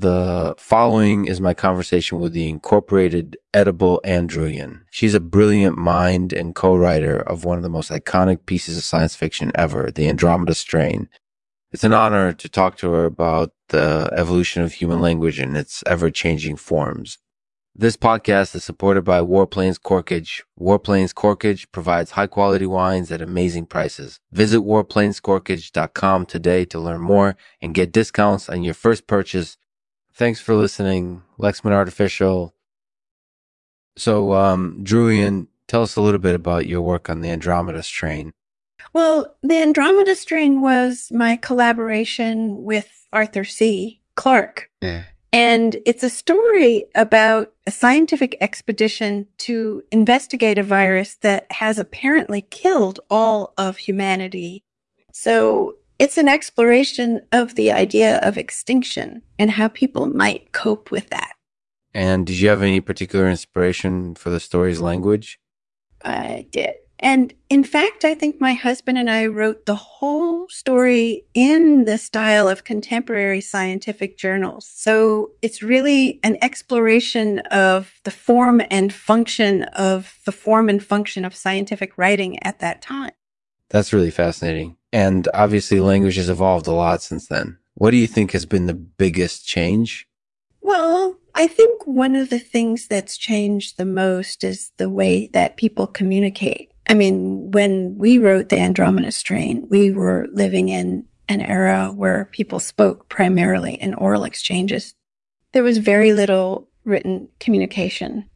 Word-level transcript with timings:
The 0.00 0.54
following 0.56 1.26
is 1.26 1.42
my 1.42 1.52
conversation 1.52 2.20
with 2.20 2.32
the 2.32 2.48
Incorporated 2.48 3.36
Edible 3.52 4.00
Ann 4.02 4.28
She's 4.90 5.12
a 5.12 5.20
brilliant 5.20 5.76
mind 5.76 6.32
and 6.32 6.54
co-writer 6.54 7.18
of 7.18 7.44
one 7.44 7.58
of 7.58 7.62
the 7.62 7.68
most 7.68 7.90
iconic 7.90 8.46
pieces 8.46 8.78
of 8.78 8.84
science 8.84 9.14
fiction 9.14 9.52
ever, 9.54 9.90
The 9.90 10.08
Andromeda 10.08 10.54
Strain. 10.54 11.10
It's 11.70 11.84
an 11.84 11.92
honor 11.92 12.32
to 12.32 12.48
talk 12.48 12.78
to 12.78 12.90
her 12.92 13.04
about 13.04 13.52
the 13.68 14.08
evolution 14.16 14.62
of 14.62 14.72
human 14.72 15.02
language 15.02 15.38
and 15.38 15.54
its 15.54 15.84
ever-changing 15.86 16.56
forms. 16.56 17.18
This 17.74 17.98
podcast 17.98 18.54
is 18.54 18.64
supported 18.64 19.02
by 19.02 19.20
Warplanes 19.20 19.78
Corkage. 19.78 20.40
Warplanes 20.58 21.12
Corkage 21.12 21.66
provides 21.72 22.12
high 22.12 22.26
quality 22.26 22.64
wines 22.64 23.12
at 23.12 23.20
amazing 23.20 23.66
prices. 23.66 24.18
Visit 24.32 24.60
warplanescorkage.com 24.60 26.24
today 26.24 26.64
to 26.64 26.80
learn 26.80 27.02
more 27.02 27.36
and 27.60 27.74
get 27.74 27.92
discounts 27.92 28.48
on 28.48 28.62
your 28.62 28.72
first 28.72 29.06
purchase. 29.06 29.58
Thanks 30.14 30.40
for 30.40 30.54
listening. 30.54 31.22
Lexman 31.38 31.72
Artificial. 31.72 32.54
So, 33.96 34.34
um, 34.34 34.80
Druyan, 34.82 35.48
tell 35.66 35.82
us 35.82 35.96
a 35.96 36.00
little 36.00 36.20
bit 36.20 36.34
about 36.34 36.66
your 36.66 36.82
work 36.82 37.08
on 37.08 37.20
the 37.20 37.30
Andromeda 37.30 37.82
strain. 37.82 38.32
Well, 38.92 39.36
the 39.42 39.62
Andromeda 39.62 40.14
strain 40.14 40.60
was 40.60 41.10
my 41.12 41.36
collaboration 41.36 42.64
with 42.64 43.06
Arthur 43.12 43.44
C. 43.44 44.00
Clarke. 44.16 44.70
Yeah. 44.80 45.04
And 45.32 45.76
it's 45.86 46.02
a 46.02 46.10
story 46.10 46.86
about 46.94 47.52
a 47.66 47.70
scientific 47.70 48.36
expedition 48.40 49.28
to 49.38 49.82
investigate 49.92 50.58
a 50.58 50.62
virus 50.64 51.16
that 51.20 51.46
has 51.52 51.78
apparently 51.78 52.42
killed 52.42 52.98
all 53.08 53.54
of 53.56 53.76
humanity. 53.76 54.64
So 55.12 55.76
it's 56.00 56.16
an 56.16 56.28
exploration 56.28 57.20
of 57.30 57.56
the 57.56 57.70
idea 57.70 58.18
of 58.20 58.38
extinction 58.38 59.20
and 59.38 59.50
how 59.50 59.68
people 59.68 60.06
might 60.06 60.50
cope 60.52 60.90
with 60.90 61.10
that. 61.10 61.34
And 61.92 62.26
did 62.26 62.40
you 62.40 62.48
have 62.48 62.62
any 62.62 62.80
particular 62.80 63.28
inspiration 63.28 64.14
for 64.14 64.30
the 64.30 64.40
story's 64.40 64.80
language? 64.80 65.38
I 66.02 66.46
did. 66.50 66.76
And 67.00 67.34
in 67.50 67.64
fact, 67.64 68.06
I 68.06 68.14
think 68.14 68.40
my 68.40 68.54
husband 68.54 68.96
and 68.96 69.10
I 69.10 69.26
wrote 69.26 69.66
the 69.66 69.74
whole 69.74 70.48
story 70.48 71.24
in 71.34 71.84
the 71.84 71.98
style 71.98 72.48
of 72.48 72.64
contemporary 72.64 73.42
scientific 73.42 74.16
journals. 74.16 74.70
So 74.72 75.32
it's 75.42 75.62
really 75.62 76.18
an 76.22 76.38
exploration 76.40 77.40
of 77.50 77.92
the 78.04 78.10
form 78.10 78.62
and 78.70 78.90
function 78.90 79.64
of 79.64 80.18
the 80.24 80.32
form 80.32 80.70
and 80.70 80.82
function 80.82 81.26
of 81.26 81.34
scientific 81.34 81.98
writing 81.98 82.42
at 82.42 82.60
that 82.60 82.80
time. 82.80 83.12
That's 83.70 83.92
really 83.92 84.10
fascinating. 84.10 84.76
And 84.92 85.28
obviously, 85.32 85.80
language 85.80 86.16
has 86.16 86.28
evolved 86.28 86.66
a 86.66 86.72
lot 86.72 87.02
since 87.02 87.28
then. 87.28 87.58
What 87.74 87.92
do 87.92 87.96
you 87.96 88.06
think 88.06 88.32
has 88.32 88.44
been 88.44 88.66
the 88.66 88.74
biggest 88.74 89.46
change? 89.46 90.06
Well, 90.60 91.16
I 91.34 91.46
think 91.46 91.86
one 91.86 92.16
of 92.16 92.30
the 92.30 92.38
things 92.38 92.88
that's 92.88 93.16
changed 93.16 93.78
the 93.78 93.84
most 93.84 94.44
is 94.44 94.72
the 94.76 94.90
way 94.90 95.28
that 95.32 95.56
people 95.56 95.86
communicate. 95.86 96.72
I 96.88 96.94
mean, 96.94 97.52
when 97.52 97.96
we 97.96 98.18
wrote 98.18 98.48
the 98.48 98.58
Andromeda 98.58 99.12
strain, 99.12 99.66
we 99.70 99.92
were 99.92 100.26
living 100.32 100.68
in 100.68 101.06
an 101.28 101.40
era 101.40 101.92
where 101.94 102.28
people 102.32 102.58
spoke 102.58 103.08
primarily 103.08 103.74
in 103.74 103.94
oral 103.94 104.24
exchanges. 104.24 104.94
There 105.52 105.62
was 105.62 105.78
very 105.78 106.12
little 106.12 106.68
written 106.84 107.28
communication. 107.38 108.28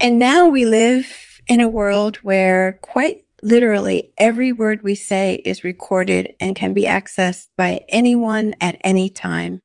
And 0.00 0.18
now 0.18 0.48
we 0.48 0.66
live 0.66 1.40
in 1.46 1.60
a 1.60 1.68
world 1.68 2.16
where 2.16 2.80
quite 2.82 3.24
literally 3.42 4.12
every 4.18 4.52
word 4.52 4.82
we 4.82 4.94
say 4.94 5.42
is 5.44 5.64
recorded 5.64 6.34
and 6.40 6.56
can 6.56 6.72
be 6.72 6.84
accessed 6.84 7.48
by 7.56 7.84
anyone 7.88 8.54
at 8.60 8.76
any 8.82 9.10
time. 9.10 9.60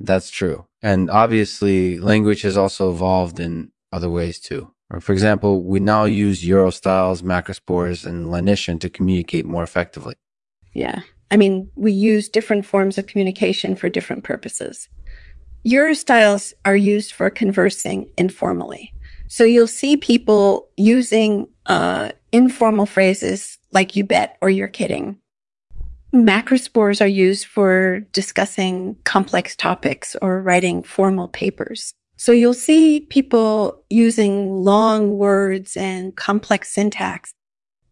That's 0.00 0.30
true. 0.30 0.66
And 0.82 1.10
obviously, 1.10 1.98
language 1.98 2.42
has 2.42 2.56
also 2.56 2.90
evolved 2.90 3.40
in 3.40 3.70
other 3.92 4.08
ways 4.08 4.38
too. 4.38 4.72
For 5.00 5.12
example, 5.12 5.62
we 5.64 5.80
now 5.80 6.04
use 6.04 6.42
Urostyles, 6.42 7.22
macrospores, 7.22 8.06
and 8.06 8.26
Lenition 8.26 8.80
to 8.80 8.88
communicate 8.88 9.44
more 9.44 9.62
effectively. 9.62 10.14
Yeah. 10.72 11.00
I 11.30 11.36
mean, 11.36 11.70
we 11.74 11.92
use 11.92 12.28
different 12.28 12.64
forms 12.64 12.96
of 12.96 13.06
communication 13.06 13.76
for 13.76 13.90
different 13.90 14.24
purposes. 14.24 14.88
Urostyles 15.66 16.54
are 16.64 16.76
used 16.76 17.12
for 17.12 17.28
conversing 17.28 18.08
informally. 18.16 18.94
So 19.26 19.44
you'll 19.44 19.66
see 19.66 19.98
people 19.98 20.68
using 20.78 21.48
uh, 21.68 22.10
informal 22.32 22.86
phrases 22.86 23.58
like 23.72 23.94
you 23.94 24.04
bet 24.04 24.36
or 24.40 24.50
you're 24.50 24.68
kidding. 24.68 25.18
Macrospores 26.12 27.02
are 27.02 27.06
used 27.06 27.46
for 27.46 28.00
discussing 28.12 28.96
complex 29.04 29.54
topics 29.54 30.16
or 30.22 30.42
writing 30.42 30.82
formal 30.82 31.28
papers. 31.28 31.92
So 32.16 32.32
you'll 32.32 32.54
see 32.54 33.00
people 33.00 33.84
using 33.90 34.64
long 34.64 35.18
words 35.18 35.76
and 35.76 36.16
complex 36.16 36.72
syntax. 36.72 37.32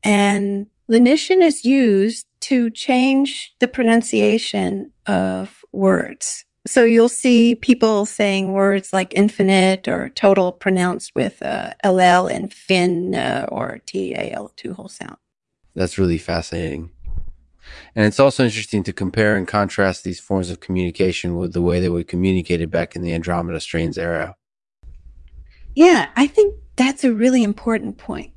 And 0.02 0.66
lenition 0.90 1.42
is 1.42 1.64
used 1.64 2.26
to 2.40 2.70
change 2.70 3.54
the 3.60 3.68
pronunciation 3.68 4.92
of 5.06 5.62
words. 5.72 6.44
So 6.66 6.84
you'll 6.84 7.08
see 7.08 7.54
people 7.54 8.06
saying 8.06 8.52
words 8.52 8.92
like 8.92 9.14
infinite 9.14 9.86
or 9.86 10.08
total 10.10 10.52
pronounced 10.52 11.14
with 11.14 11.40
uh, 11.40 11.74
LL 11.84 12.26
and 12.26 12.52
fin 12.52 13.14
uh, 13.14 13.46
or 13.50 13.78
TAL, 13.86 14.52
two 14.56 14.74
whole 14.74 14.88
sound. 14.88 15.16
That's 15.74 15.98
really 15.98 16.18
fascinating. 16.18 16.90
And 17.94 18.04
it's 18.04 18.20
also 18.20 18.44
interesting 18.44 18.82
to 18.84 18.92
compare 18.92 19.36
and 19.36 19.46
contrast 19.46 20.04
these 20.04 20.20
forms 20.20 20.50
of 20.50 20.60
communication 20.60 21.36
with 21.36 21.52
the 21.52 21.62
way 21.62 21.80
that 21.80 21.92
we 21.92 22.04
communicated 22.04 22.70
back 22.70 22.96
in 22.96 23.02
the 23.02 23.12
Andromeda 23.12 23.60
strains 23.60 23.96
era. 23.96 24.36
Yeah, 25.74 26.08
I 26.16 26.26
think 26.26 26.54
that's 26.76 27.04
a 27.04 27.12
really 27.12 27.42
important 27.42 27.98
point 27.98 28.32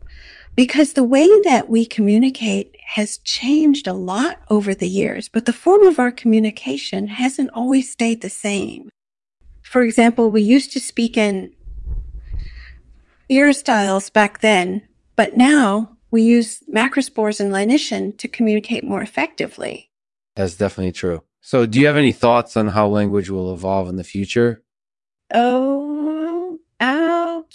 because 0.59 0.91
the 0.91 1.05
way 1.05 1.29
that 1.43 1.69
we 1.69 1.85
communicate 1.85 2.75
has 2.85 3.19
changed 3.19 3.87
a 3.87 3.93
lot 3.93 4.41
over 4.49 4.75
the 4.75 4.89
years, 4.89 5.29
but 5.29 5.45
the 5.45 5.53
form 5.53 5.83
of 5.83 5.99
our 5.99 6.11
communication 6.11 7.07
hasn't 7.07 7.49
always 7.53 7.89
stayed 7.89 8.19
the 8.19 8.29
same. 8.29 8.89
For 9.61 9.83
example, 9.83 10.29
we 10.29 10.41
used 10.41 10.73
to 10.73 10.81
speak 10.81 11.15
in 11.15 11.53
ear 13.29 13.53
styles 13.53 14.09
back 14.09 14.41
then, 14.41 14.81
but 15.15 15.37
now 15.37 15.95
we 16.11 16.23
use 16.23 16.61
macrospores 16.69 17.39
and 17.39 17.53
lenition 17.53 18.17
to 18.17 18.27
communicate 18.27 18.83
more 18.83 19.01
effectively. 19.01 19.89
That's 20.35 20.57
definitely 20.57 20.91
true. 20.91 21.23
So, 21.39 21.65
do 21.65 21.79
you 21.79 21.87
have 21.87 21.95
any 21.95 22.11
thoughts 22.11 22.57
on 22.57 22.67
how 22.67 22.89
language 22.89 23.29
will 23.29 23.53
evolve 23.53 23.87
in 23.87 23.95
the 23.95 24.03
future? 24.03 24.61
Oh, 25.33 26.59
absolutely. 26.81 27.49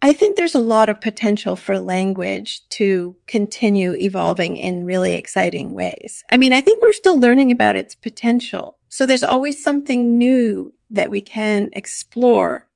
I 0.00 0.12
think 0.12 0.36
there's 0.36 0.54
a 0.54 0.60
lot 0.60 0.88
of 0.88 1.00
potential 1.00 1.56
for 1.56 1.78
language 1.78 2.66
to 2.70 3.16
continue 3.26 3.94
evolving 3.94 4.56
in 4.56 4.84
really 4.84 5.14
exciting 5.14 5.72
ways. 5.74 6.24
I 6.30 6.36
mean, 6.36 6.52
I 6.52 6.60
think 6.60 6.80
we're 6.80 6.92
still 6.92 7.18
learning 7.18 7.50
about 7.50 7.76
its 7.76 7.94
potential. 7.94 8.78
So 8.88 9.06
there's 9.06 9.24
always 9.24 9.62
something 9.62 10.16
new 10.16 10.72
that 10.90 11.10
we 11.10 11.20
can 11.20 11.70
explore 11.72 12.68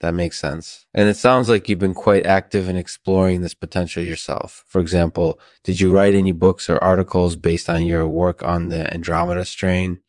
that 0.00 0.14
makes 0.14 0.38
sense. 0.38 0.86
And 0.94 1.08
it 1.08 1.16
sounds 1.16 1.48
like 1.48 1.68
you've 1.68 1.78
been 1.78 1.94
quite 1.94 2.24
active 2.26 2.68
in 2.68 2.76
exploring 2.76 3.42
this 3.42 3.54
potential 3.54 4.02
yourself. 4.02 4.64
For 4.66 4.80
example, 4.80 5.38
did 5.62 5.78
you 5.78 5.92
write 5.92 6.14
any 6.14 6.32
books 6.32 6.68
or 6.70 6.82
articles 6.82 7.36
based 7.36 7.68
on 7.68 7.84
your 7.84 8.08
work 8.08 8.42
on 8.42 8.68
the 8.68 8.92
Andromeda 8.92 9.44
strain? 9.44 10.00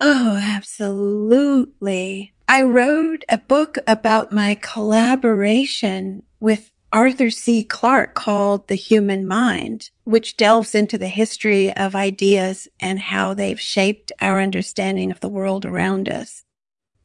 Oh, 0.00 0.38
absolutely. 0.40 2.33
I 2.54 2.62
wrote 2.62 3.24
a 3.28 3.38
book 3.38 3.78
about 3.84 4.30
my 4.30 4.54
collaboration 4.54 6.22
with 6.38 6.70
Arthur 6.92 7.28
C. 7.28 7.64
Clarke 7.64 8.14
called 8.14 8.68
The 8.68 8.76
Human 8.76 9.26
Mind, 9.26 9.90
which 10.04 10.36
delves 10.36 10.72
into 10.72 10.96
the 10.96 11.08
history 11.08 11.72
of 11.72 11.96
ideas 11.96 12.68
and 12.78 13.00
how 13.00 13.34
they've 13.34 13.60
shaped 13.60 14.12
our 14.20 14.40
understanding 14.40 15.10
of 15.10 15.18
the 15.18 15.28
world 15.28 15.66
around 15.66 16.08
us. 16.08 16.44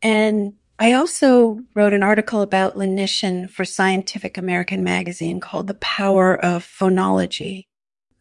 And 0.03 0.53
I 0.77 0.93
also 0.93 1.61
wrote 1.73 1.93
an 1.93 2.03
article 2.03 2.43
about 2.43 2.77
lenition 2.77 3.49
for 3.49 3.65
Scientific 3.65 4.37
American 4.37 4.83
magazine 4.83 5.39
called 5.39 5.65
The 5.65 5.73
Power 5.73 6.37
of 6.37 6.63
Phonology. 6.63 7.65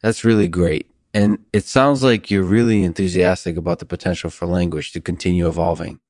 That's 0.00 0.24
really 0.24 0.48
great. 0.48 0.90
And 1.12 1.44
it 1.52 1.64
sounds 1.64 2.02
like 2.02 2.30
you're 2.30 2.42
really 2.42 2.84
enthusiastic 2.84 3.58
about 3.58 3.80
the 3.80 3.84
potential 3.84 4.30
for 4.30 4.46
language 4.46 4.92
to 4.92 5.00
continue 5.02 5.46
evolving. 5.46 6.00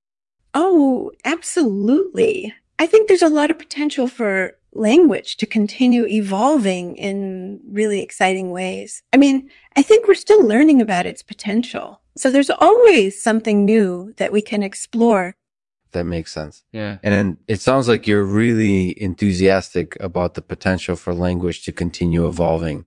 Oh, 0.60 1.12
absolutely. 1.24 2.52
I 2.80 2.86
think 2.86 3.06
there's 3.06 3.22
a 3.22 3.28
lot 3.28 3.52
of 3.52 3.60
potential 3.60 4.08
for 4.08 4.58
language 4.72 5.36
to 5.36 5.46
continue 5.46 6.04
evolving 6.04 6.96
in 6.96 7.60
really 7.70 8.02
exciting 8.02 8.50
ways. 8.50 9.04
I 9.12 9.18
mean, 9.18 9.48
I 9.76 9.82
think 9.82 10.08
we're 10.08 10.14
still 10.14 10.44
learning 10.44 10.82
about 10.82 11.06
its 11.06 11.22
potential. 11.22 12.00
So 12.16 12.28
there's 12.28 12.50
always 12.50 13.22
something 13.22 13.64
new 13.64 14.14
that 14.16 14.32
we 14.32 14.42
can 14.42 14.64
explore 14.64 15.36
that 15.92 16.04
makes 16.04 16.32
sense. 16.32 16.64
Yeah. 16.72 16.98
And 17.02 17.38
it 17.46 17.60
sounds 17.60 17.88
like 17.88 18.06
you're 18.06 18.24
really 18.24 19.00
enthusiastic 19.00 19.96
about 20.00 20.34
the 20.34 20.42
potential 20.42 20.96
for 20.96 21.14
language 21.14 21.64
to 21.64 21.72
continue 21.72 22.26
evolving. 22.26 22.84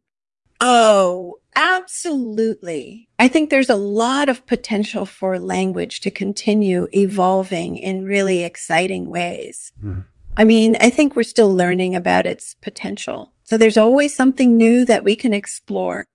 Oh, 0.61 1.41
Absolutely. 1.55 3.09
I 3.19 3.27
think 3.27 3.49
there's 3.49 3.69
a 3.69 3.75
lot 3.75 4.29
of 4.29 4.45
potential 4.45 5.05
for 5.05 5.37
language 5.37 5.99
to 6.01 6.11
continue 6.11 6.87
evolving 6.93 7.77
in 7.77 8.05
really 8.05 8.43
exciting 8.43 9.09
ways. 9.09 9.73
Mm. 9.83 10.05
I 10.37 10.45
mean, 10.45 10.77
I 10.79 10.89
think 10.89 11.15
we're 11.15 11.23
still 11.23 11.53
learning 11.53 11.95
about 11.95 12.25
its 12.25 12.55
potential. 12.61 13.33
So 13.43 13.57
there's 13.57 13.77
always 13.77 14.15
something 14.15 14.55
new 14.55 14.85
that 14.85 15.03
we 15.03 15.15
can 15.15 15.33
explore. 15.33 16.05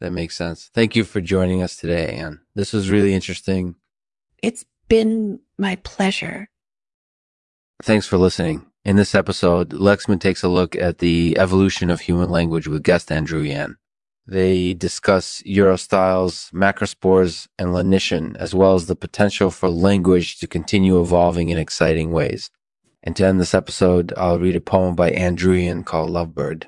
That 0.00 0.12
makes 0.12 0.36
sense. 0.36 0.70
Thank 0.72 0.96
you 0.96 1.04
for 1.04 1.20
joining 1.20 1.62
us 1.62 1.76
today, 1.76 2.14
Anne. 2.14 2.40
This 2.54 2.72
was 2.72 2.90
really 2.90 3.12
interesting. 3.12 3.74
It's 4.42 4.64
been 4.88 5.40
my 5.58 5.76
pleasure. 5.76 6.48
Thanks 7.82 8.06
for 8.06 8.16
listening. 8.16 8.64
In 8.84 8.96
this 8.96 9.14
episode, 9.14 9.70
Lexman 9.70 10.20
takes 10.20 10.42
a 10.42 10.48
look 10.48 10.74
at 10.76 10.98
the 10.98 11.36
evolution 11.38 11.90
of 11.90 12.00
human 12.00 12.30
language 12.30 12.66
with 12.66 12.82
guest 12.82 13.12
Ann 13.12 13.26
Druyan. 13.26 13.74
They 14.28 14.74
discuss 14.74 15.42
Urostyles, 15.46 16.52
macrospores, 16.52 17.48
and 17.58 17.70
lenition, 17.70 18.36
as 18.36 18.54
well 18.54 18.74
as 18.74 18.84
the 18.84 18.94
potential 18.94 19.50
for 19.50 19.70
language 19.70 20.38
to 20.40 20.46
continue 20.46 21.00
evolving 21.00 21.48
in 21.48 21.56
exciting 21.56 22.12
ways. 22.12 22.50
And 23.02 23.16
to 23.16 23.24
end 23.24 23.40
this 23.40 23.54
episode, 23.54 24.12
I'll 24.18 24.38
read 24.38 24.54
a 24.54 24.60
poem 24.60 24.94
by 24.94 25.12
Ann 25.12 25.34
Druyan 25.34 25.82
called 25.82 26.10
Lovebird. 26.10 26.64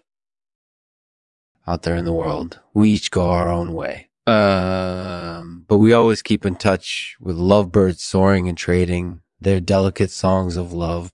Out 1.67 1.83
there 1.83 1.97
in 1.97 2.07
the 2.07 2.15
world, 2.15 2.61
we 2.73 2.93
each 2.93 3.11
go 3.11 3.29
our 3.29 3.51
own 3.51 3.75
way. 3.75 4.09
Um, 4.27 5.67
but 5.69 5.77
we 5.79 5.93
always 5.93 6.23
keep 6.23 6.47
in 6.47 6.57
touch 6.57 7.15
with 7.21 7.37
lovebirds 7.37 8.03
soaring 8.03 8.49
and 8.49 8.57
trading 8.57 9.21
their 9.39 9.61
delicate 9.61 10.11
songs 10.11 10.57
of 10.57 10.73
love 10.73 11.13